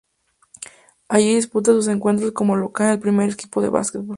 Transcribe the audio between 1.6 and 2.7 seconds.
sus encuentros como